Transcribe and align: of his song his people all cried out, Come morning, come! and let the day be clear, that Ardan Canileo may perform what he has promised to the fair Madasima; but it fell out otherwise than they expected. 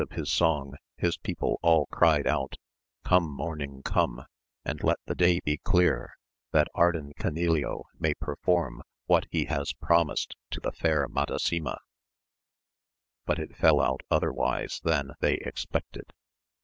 of 0.01 0.13
his 0.13 0.31
song 0.31 0.73
his 0.97 1.15
people 1.19 1.59
all 1.61 1.85
cried 1.91 2.25
out, 2.25 2.55
Come 3.05 3.29
morning, 3.31 3.83
come! 3.83 4.25
and 4.65 4.83
let 4.83 4.97
the 5.05 5.13
day 5.13 5.39
be 5.41 5.57
clear, 5.57 6.13
that 6.51 6.67
Ardan 6.73 7.13
Canileo 7.19 7.83
may 7.99 8.15
perform 8.15 8.81
what 9.05 9.27
he 9.29 9.45
has 9.45 9.73
promised 9.73 10.35
to 10.49 10.59
the 10.59 10.71
fair 10.71 11.07
Madasima; 11.07 11.77
but 13.27 13.37
it 13.37 13.55
fell 13.55 13.79
out 13.79 14.01
otherwise 14.09 14.81
than 14.83 15.11
they 15.19 15.35
expected. 15.35 16.07